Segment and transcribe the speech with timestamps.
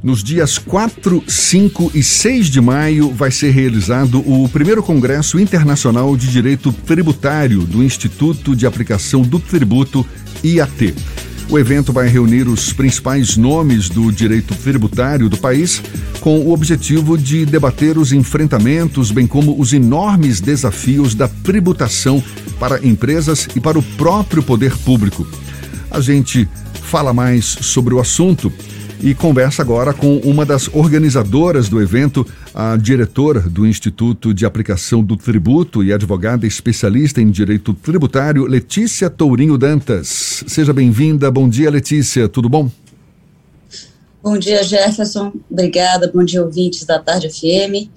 [0.00, 6.16] Nos dias 4, 5 e 6 de maio vai ser realizado o primeiro Congresso Internacional
[6.16, 10.06] de Direito Tributário do Instituto de Aplicação do Tributo,
[10.44, 10.94] IAT.
[11.50, 15.82] O evento vai reunir os principais nomes do direito tributário do país,
[16.20, 22.22] com o objetivo de debater os enfrentamentos, bem como os enormes desafios da tributação
[22.60, 25.26] para empresas e para o próprio poder público.
[25.90, 26.48] A gente
[26.82, 28.52] fala mais sobre o assunto
[29.00, 35.02] e conversa agora com uma das organizadoras do evento, a diretora do Instituto de Aplicação
[35.02, 40.44] do Tributo e advogada especialista em direito tributário, Letícia Tourinho Dantas.
[40.46, 41.30] Seja bem-vinda.
[41.30, 42.28] Bom dia, Letícia.
[42.28, 42.70] Tudo bom?
[44.22, 45.32] Bom dia, Jefferson.
[45.50, 46.10] Obrigada.
[46.12, 47.88] Bom dia, ouvintes da Tarde FM.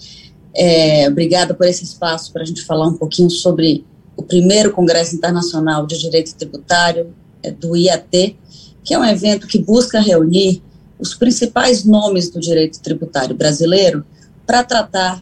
[0.56, 5.16] É, obrigada por esse espaço para a gente falar um pouquinho sobre o primeiro Congresso
[5.16, 7.08] Internacional de Direito Tributário
[7.42, 8.38] é, do IAT,
[8.84, 10.62] que é um evento que busca reunir
[11.02, 14.06] os principais nomes do direito tributário brasileiro
[14.46, 15.22] para tratar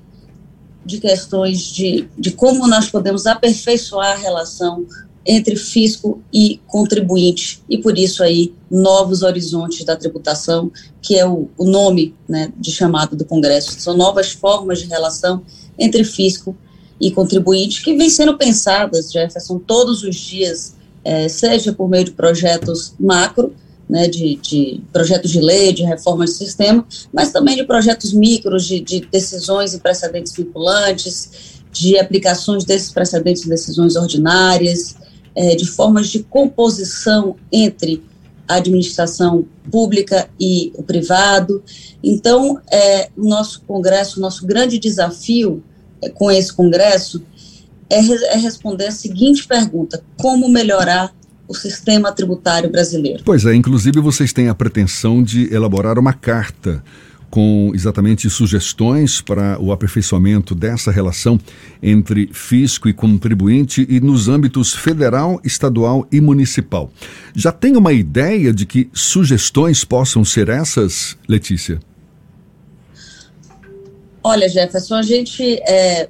[0.86, 4.86] de questões de, de como nós podemos aperfeiçoar a relação
[5.26, 11.48] entre fisco e contribuinte, e por isso aí novos horizontes da tributação, que é o,
[11.58, 13.80] o nome né, de chamado do Congresso.
[13.80, 15.44] São novas formas de relação
[15.78, 16.56] entre fisco
[17.00, 22.12] e contribuinte que vêm sendo pensadas, Jefferson, todos os dias, é, seja por meio de
[22.12, 23.54] projetos macro,
[23.90, 28.66] né, de, de, projetos de lei, de reforma de sistema, mas também de projetos micros,
[28.66, 34.96] de, de decisões e precedentes vinculantes, de aplicações desses precedentes em decisões ordinárias,
[35.36, 38.04] é, de formas de composição entre
[38.48, 41.64] a administração pública e o privado.
[42.04, 45.64] Então, é, o nosso Congresso, o nosso grande desafio
[46.02, 47.24] é, com esse Congresso
[47.90, 51.14] é, é responder a seguinte pergunta: como melhorar
[51.50, 53.24] o sistema tributário brasileiro.
[53.26, 56.84] Pois é, inclusive vocês têm a pretensão de elaborar uma carta
[57.30, 61.40] com exatamente sugestões para o aperfeiçoamento dessa relação
[61.82, 66.92] entre fisco e contribuinte e nos âmbitos federal, estadual e municipal.
[67.36, 71.80] Já tem uma ideia de que sugestões possam ser essas, Letícia?
[74.24, 76.10] Olha, Jefferson, a gente é,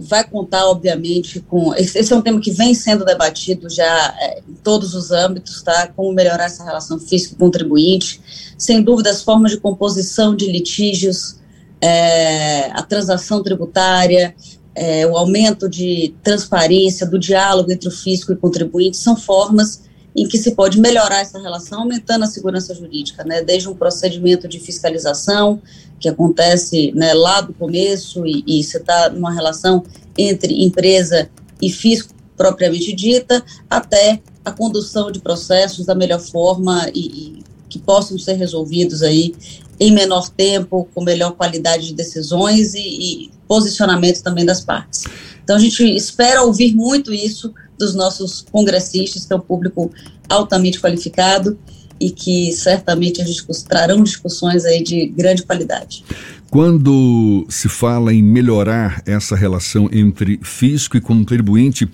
[0.00, 1.74] vai contar, obviamente, com.
[1.74, 5.88] Esse é um tema que vem sendo debatido já é, em todos os âmbitos, tá?
[5.88, 8.20] Como melhorar essa relação físico-contribuinte.
[8.56, 11.36] Sem dúvida, as formas de composição de litígios,
[11.80, 14.34] é, a transação tributária,
[14.74, 19.82] é, o aumento de transparência, do diálogo entre o fisco e o contribuinte, são formas
[20.14, 23.42] em que se pode melhorar essa relação, aumentando a segurança jurídica, né?
[23.42, 25.60] Desde um procedimento de fiscalização,
[26.00, 29.84] que acontece né, lá do começo e, e você está numa relação
[30.16, 31.28] entre empresa
[31.60, 37.78] e fisco propriamente dita, até a condução de processos da melhor forma e, e que
[37.78, 39.34] possam ser resolvidos aí
[39.78, 45.04] em menor tempo, com melhor qualidade de decisões e, e posicionamento também das partes.
[45.44, 49.90] Então a gente espera ouvir muito isso dos nossos congressistas, que é um público
[50.28, 51.58] altamente qualificado
[51.98, 53.22] e que certamente
[53.68, 56.04] trarão discussões aí de grande qualidade.
[56.50, 61.88] Quando se fala em melhorar essa relação entre fisco e contribuinte,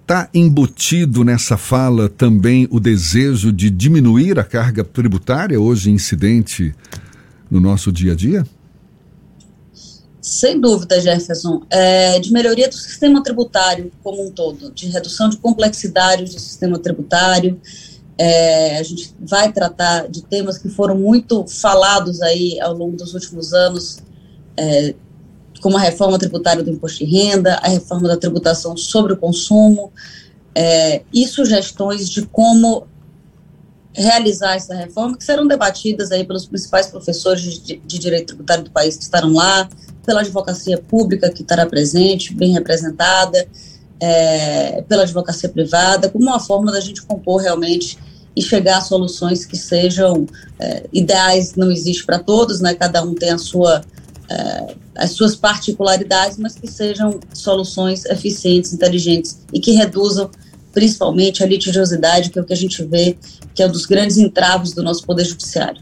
[0.00, 6.74] está embutido nessa fala também o desejo de diminuir a carga tributária hoje incidente
[7.50, 8.44] no nosso dia a dia?
[10.24, 11.60] Sem dúvida, Jefferson.
[11.68, 16.78] É, de melhoria do sistema tributário como um todo, de redução de complexidade do sistema
[16.78, 17.60] tributário,
[18.16, 23.12] é, a gente vai tratar de temas que foram muito falados aí ao longo dos
[23.12, 23.98] últimos anos,
[24.56, 24.94] é,
[25.60, 29.92] como a reforma tributária do imposto de renda, a reforma da tributação sobre o consumo,
[30.54, 32.86] é, e sugestões de como
[33.92, 38.70] realizar essa reforma, que serão debatidas aí pelos principais professores de, de direito tributário do
[38.70, 39.68] país que estarão lá,
[40.04, 43.46] pela advocacia pública que estará presente, bem representada,
[44.00, 47.98] é, pela advocacia privada, como uma forma da gente compor realmente
[48.36, 50.26] e chegar a soluções que sejam
[50.58, 52.74] é, ideais, não existe para todos, né?
[52.74, 53.82] Cada um tem a sua,
[54.28, 60.30] é, as suas particularidades, mas que sejam soluções eficientes, inteligentes e que reduzam
[60.72, 63.16] principalmente a litigiosidade, que é o que a gente vê
[63.54, 65.80] que é um dos grandes entravos do nosso poder judiciário.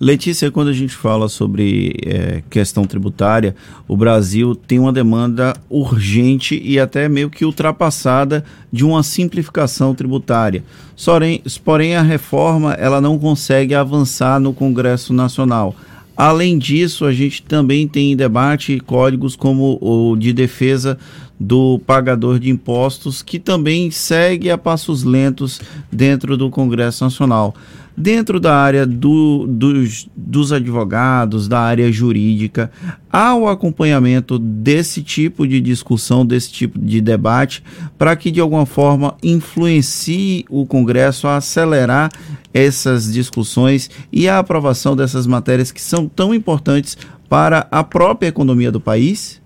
[0.00, 3.56] Letícia, quando a gente fala sobre é, questão tributária,
[3.88, 10.62] o Brasil tem uma demanda urgente e até meio que ultrapassada de uma simplificação tributária.
[11.04, 15.74] Porém, porém a reforma ela não consegue avançar no Congresso Nacional.
[16.16, 20.98] Além disso, a gente também tem em debate códigos como o de defesa
[21.38, 25.60] do pagador de impostos, que também segue a passos lentos
[25.90, 27.54] dentro do Congresso Nacional.
[27.98, 32.70] Dentro da área do, dos, dos advogados, da área jurídica,
[33.12, 37.62] há o acompanhamento desse tipo de discussão, desse tipo de debate,
[37.98, 42.10] para que de alguma forma influencie o Congresso a acelerar
[42.54, 46.96] essas discussões e a aprovação dessas matérias que são tão importantes
[47.28, 49.42] para a própria economia do país?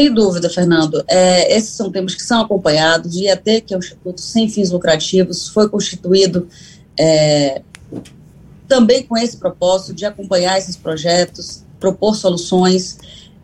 [0.00, 1.04] Sem dúvida, Fernando.
[1.06, 3.14] É, esses são temas que são acompanhados.
[3.14, 6.48] O IAT, que é o Instituto Sem Fins Lucrativos, foi constituído
[6.98, 7.60] é,
[8.66, 12.96] também com esse propósito de acompanhar esses projetos, propor soluções.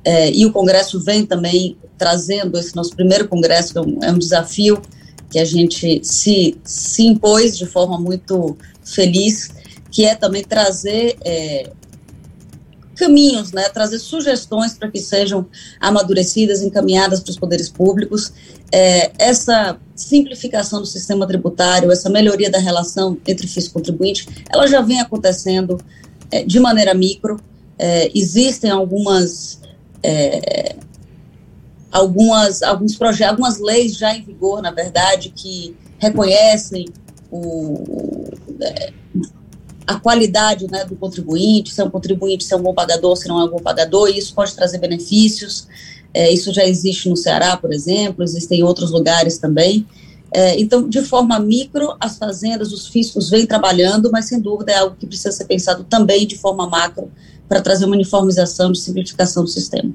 [0.02, 4.10] É, e o Congresso vem também trazendo esse nosso primeiro Congresso, que é um, é
[4.10, 4.80] um desafio
[5.28, 9.50] que a gente se, se impôs de forma muito feliz,
[9.90, 11.70] que é também trazer é,
[12.96, 15.46] caminhos, né, trazer sugestões para que sejam
[15.80, 18.32] amadurecidas, encaminhadas para os poderes públicos.
[18.72, 24.66] É, essa simplificação do sistema tributário, essa melhoria da relação entre fisco e contribuinte, ela
[24.66, 25.78] já vem acontecendo
[26.30, 27.38] é, de maneira micro.
[27.78, 29.60] É, existem algumas
[30.02, 30.76] é,
[31.92, 36.86] algumas alguns projetos, algumas leis já em vigor, na verdade, que reconhecem
[37.30, 38.24] o,
[38.60, 38.92] é,
[39.86, 43.28] a qualidade né, do contribuinte, se é um contribuinte, se é um bom pagador, se
[43.28, 45.68] não é um bom pagador, e isso pode trazer benefícios.
[46.12, 49.86] É, isso já existe no Ceará, por exemplo, existem em outros lugares também.
[50.32, 54.78] É, então, de forma micro, as fazendas, os fiscos vêm trabalhando, mas sem dúvida é
[54.78, 57.10] algo que precisa ser pensado também de forma macro
[57.48, 59.94] para trazer uma uniformização e simplificação do sistema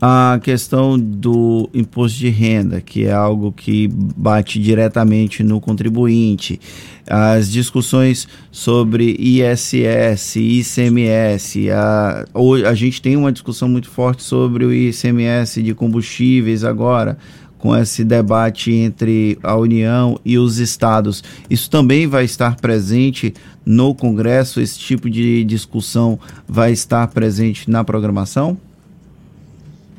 [0.00, 6.60] a questão do imposto de renda, que é algo que bate diretamente no contribuinte,
[7.08, 12.24] as discussões sobre ISS, ICMS, a,
[12.68, 17.16] a gente tem uma discussão muito forte sobre o ICMS de combustíveis agora,
[17.58, 21.24] com esse debate entre a União e os estados.
[21.48, 23.32] Isso também vai estar presente
[23.64, 24.60] no Congresso?
[24.60, 28.58] Esse tipo de discussão vai estar presente na programação?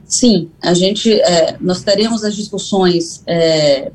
[0.08, 3.92] Sim, a gente, é, nós teremos as discussões é,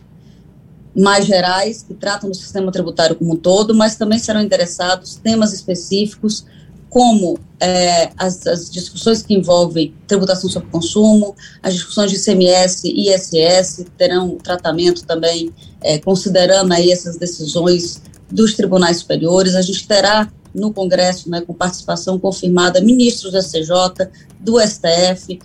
[0.95, 5.55] mais gerais que tratam do sistema tributário como um todo, mas também serão interessados temas
[5.55, 6.45] específicos
[6.91, 13.09] como é, as, as, discussões que envolvem tributação sobre consumo, as discussões de CMS e
[13.09, 15.51] ISS terão tratamento também
[15.81, 19.55] é, considerando aí essas decisões dos tribunais superiores.
[19.55, 25.39] A gente terá no Congresso, né, com participação confirmada, ministros do SCJ, do STF,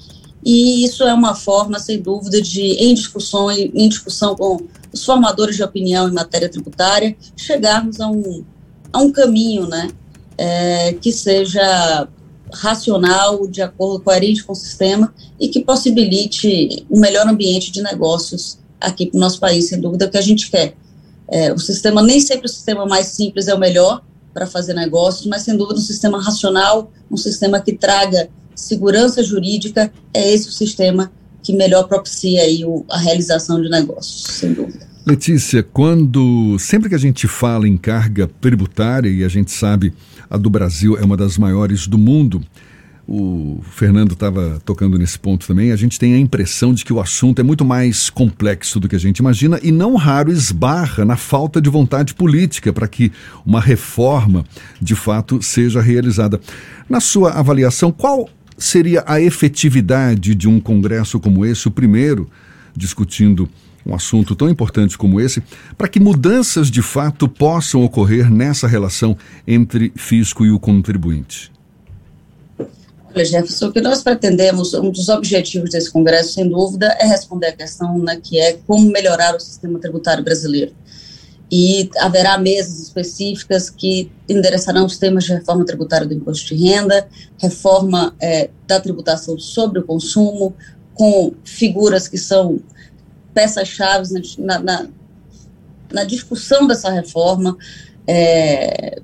[0.50, 4.62] e isso é uma forma, sem dúvida, de, em discussão, em discussão com
[4.94, 8.46] os formadores de opinião em matéria tributária, chegarmos a um,
[8.94, 9.90] a um caminho né,
[10.38, 12.08] é, que seja
[12.54, 18.58] racional, de acordo, coerente com o sistema e que possibilite um melhor ambiente de negócios
[18.80, 20.78] aqui para o nosso país, sem dúvida, é o que a gente quer.
[21.28, 24.02] É, o sistema, nem sempre o sistema mais simples é o melhor
[24.34, 29.92] para fazer negócios, mas sem dúvida um sistema racional, um sistema que traga segurança jurídica,
[30.14, 31.12] é esse o sistema
[31.44, 34.86] que melhor propicia aí o, a realização de negócios, sem dúvida.
[35.06, 39.94] Letícia, quando sempre que a gente fala em carga tributária e a gente sabe
[40.30, 42.44] a do Brasil é uma das maiores do mundo,
[43.08, 47.00] o Fernando estava tocando nesse ponto também, a gente tem a impressão de que o
[47.00, 51.16] assunto é muito mais complexo do que a gente imagina e não raro esbarra na
[51.16, 53.10] falta de vontade política para que
[53.46, 54.44] uma reforma
[54.82, 56.42] de fato seja realizada.
[56.90, 62.30] Na sua avaliação, qual seria a efetividade de um congresso como esse, o primeiro
[62.76, 63.50] discutindo
[63.86, 65.42] um assunto tão importante como esse,
[65.78, 71.52] para que mudanças de fato possam ocorrer nessa relação entre fisco e o contribuinte?
[73.16, 77.48] Olha, Jefferson, o que nós pretendemos, um dos objetivos desse congresso, sem dúvida, é responder
[77.48, 80.74] a questão né, que é como melhorar o sistema tributário brasileiro
[81.52, 87.08] e haverá mesas específicas que endereçarão os temas de reforma tributária do imposto de renda,
[87.38, 90.54] reforma é, da tributação sobre o consumo,
[90.94, 92.60] com figuras que são
[93.34, 94.88] peças-chave na, na,
[95.94, 97.56] na, discussão dessa reforma,
[98.06, 99.00] é,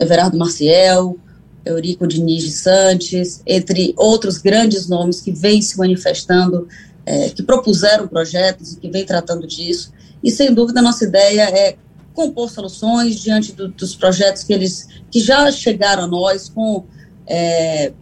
[0.00, 1.18] Everardo Marciel,
[1.64, 6.68] Eurico Diniz de Santos, entre outros grandes nomes que vêm se manifestando,
[7.04, 9.92] é, que propuseram projetos e que vêm tratando disso,
[10.26, 11.76] e sem dúvida nossa ideia é
[12.12, 16.84] compor soluções diante do, dos projetos que eles que já chegaram a nós com
[17.28, 17.92] é,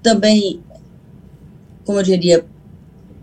[0.00, 0.62] também
[1.84, 2.46] como eu diria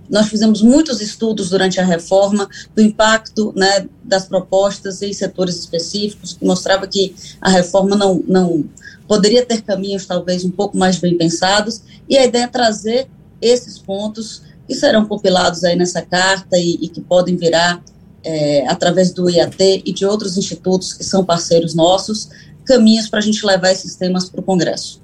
[0.10, 6.34] nós fizemos muitos estudos durante a reforma do impacto né, das propostas em setores específicos,
[6.34, 8.66] que mostrava que a reforma não, não
[9.08, 13.08] poderia ter caminhos talvez um pouco mais bem pensados, e a ideia é trazer
[13.40, 17.80] esses pontos que serão compilados aí nessa carta e, e que podem virar
[18.24, 22.30] é, através do IAT e de outros institutos que são parceiros nossos,
[22.66, 25.02] caminhos para a gente levar esses temas para o Congresso.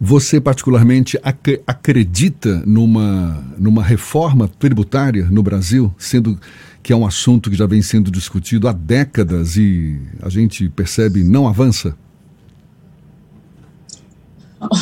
[0.00, 6.38] Você, particularmente, ac acredita numa, numa reforma tributária no Brasil, sendo
[6.82, 11.24] que é um assunto que já vem sendo discutido há décadas e a gente percebe
[11.24, 11.96] não avança?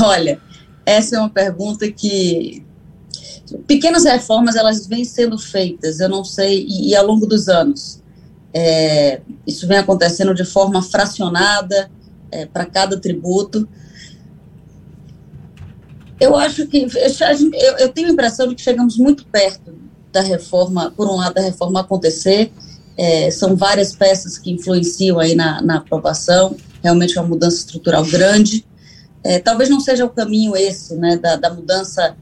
[0.02, 0.38] Olha,
[0.85, 2.62] essa é uma pergunta que
[3.66, 8.02] pequenas reformas elas vêm sendo feitas, eu não sei, e, e ao longo dos anos.
[8.52, 11.90] É, isso vem acontecendo de forma fracionada
[12.30, 13.68] é, para cada tributo.
[16.18, 16.87] Eu acho que
[17.52, 19.75] eu, eu, tenho a impressão de que chegamos muito perto
[20.11, 22.50] da reforma, por um lado, da reforma acontecer.
[22.97, 26.56] É, são várias peças que influenciam aí na, na aprovação.
[26.83, 28.64] Realmente é uma mudança estrutural grande.
[29.23, 32.16] É, talvez não seja o caminho esse, né, da, da mudança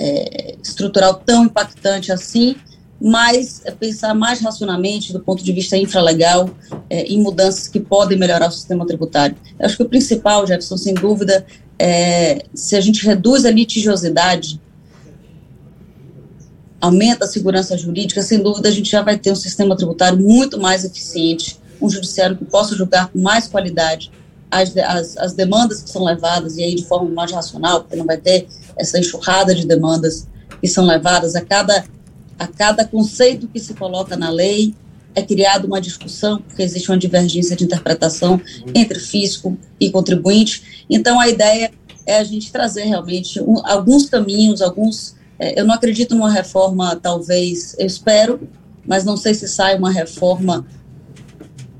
[0.00, 2.56] é, estrutural tão impactante assim,
[3.00, 6.48] mas é pensar mais racionalmente do ponto de vista infralegal
[6.88, 9.36] é, em mudanças que podem melhorar o sistema tributário.
[9.58, 11.46] Eu acho que o principal, Jefferson, sem dúvida,
[11.78, 14.60] é, se a gente reduz a litigiosidade,
[16.80, 20.58] aumenta a segurança jurídica, sem dúvida a gente já vai ter um sistema tributário muito
[20.58, 24.10] mais eficiente, um judiciário que possa julgar com mais qualidade
[24.50, 28.06] as, as, as demandas que são levadas, e aí de forma mais racional, porque não
[28.06, 30.26] vai ter essa enxurrada de demandas
[30.60, 31.84] que são levadas a cada,
[32.38, 34.74] a cada conceito que se coloca na lei,
[35.14, 38.40] é criada uma discussão, porque existe uma divergência de interpretação
[38.74, 40.84] entre fisco e contribuinte.
[40.88, 41.70] Então, a ideia
[42.06, 45.16] é a gente trazer realmente um, alguns caminhos, alguns.
[45.38, 48.48] É, eu não acredito numa reforma, talvez, eu espero,
[48.86, 50.66] mas não sei se sai uma reforma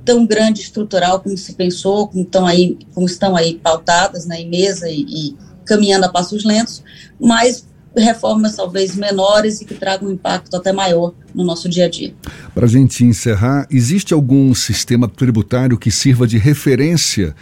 [0.04, 4.48] tão grande estrutural como se pensou, como estão aí, como estão aí pautadas né, em
[4.48, 6.82] mesa e, e caminhando a passos lentos,
[7.20, 7.64] mas
[7.96, 12.14] reformas talvez menores e que tragam um impacto até maior no nosso dia a dia.
[12.54, 17.34] Para a gente encerrar, existe algum sistema tributário que sirva de referência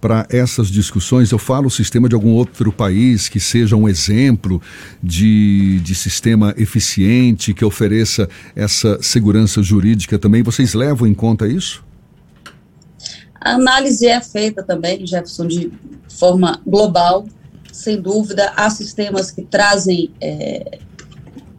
[0.00, 1.30] para essas discussões?
[1.30, 4.60] Eu falo o sistema de algum outro país que seja um exemplo
[5.02, 10.42] de, de sistema eficiente, que ofereça essa segurança jurídica também.
[10.42, 11.85] Vocês levam em conta isso?
[13.46, 15.72] A análise é feita também, Jefferson, de
[16.08, 17.24] forma global
[17.76, 20.78] sem dúvida, há sistemas que trazem, é,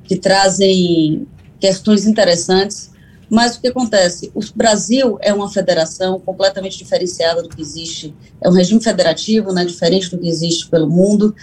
[0.03, 1.27] que trazem
[1.59, 2.91] questões interessantes,
[3.29, 4.31] mas o que acontece?
[4.33, 9.63] O Brasil é uma federação completamente diferenciada do que existe, é um regime federativo, né,
[9.63, 11.35] diferente do que existe pelo mundo,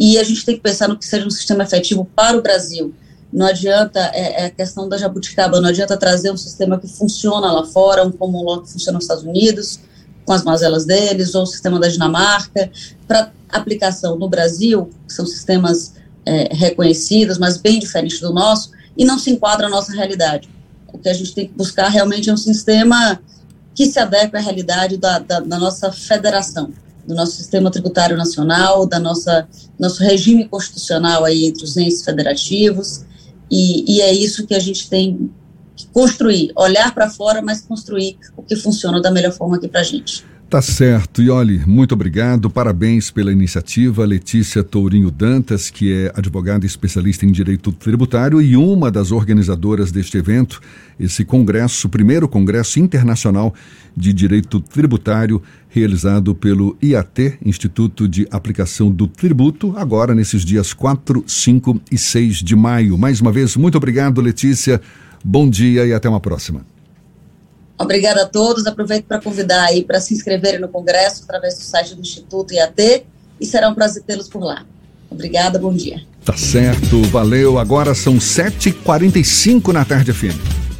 [0.00, 2.92] e a gente tem que pensar no que seja um sistema efetivo para o Brasil.
[3.32, 7.52] Não adianta, é, é a questão da jabuticaba, não adianta trazer um sistema que funciona
[7.52, 9.78] lá fora, um common law que funciona nos Estados Unidos,
[10.24, 12.70] com as mazelas deles, ou o sistema da Dinamarca,
[13.06, 19.04] para aplicação no Brasil, que são sistemas é, reconhecidos, mas bem diferentes do nosso, e
[19.04, 20.48] não se enquadra a nossa realidade.
[20.92, 23.20] O que a gente tem que buscar realmente é um sistema
[23.74, 26.70] que se adeque à realidade da, da, da nossa federação,
[27.06, 29.48] do nosso sistema tributário nacional, da nossa
[29.78, 33.04] nosso regime constitucional aí entre os entes federativos,
[33.50, 35.30] e, e é isso que a gente tem
[35.92, 39.84] construir, olhar para fora, mas construir o que funciona da melhor forma aqui para a
[39.84, 40.24] gente.
[40.52, 41.22] Tá certo.
[41.22, 44.04] E olhe, muito obrigado, parabéns pela iniciativa.
[44.04, 50.18] Letícia Tourinho Dantas, que é advogada especialista em direito tributário e uma das organizadoras deste
[50.18, 50.60] evento,
[51.00, 53.54] esse congresso, primeiro congresso internacional
[53.96, 61.24] de direito tributário, realizado pelo IAT, Instituto de Aplicação do Tributo, agora nesses dias 4,
[61.26, 62.98] 5 e 6 de maio.
[62.98, 64.82] Mais uma vez, muito obrigado, Letícia.
[65.24, 66.64] Bom dia e até uma próxima.
[67.78, 68.66] Obrigada a todos.
[68.66, 73.04] Aproveito para convidar aí para se inscreverem no Congresso através do site do Instituto IAT
[73.40, 74.64] e será um prazer tê-los por lá.
[75.10, 76.02] Obrigada, bom dia.
[76.24, 77.58] Tá certo, valeu.
[77.58, 80.71] Agora são 7h45 na tarde, FM.